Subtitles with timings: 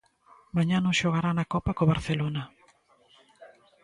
[0.55, 2.43] Mañá non xogará na Copa co Barcelona.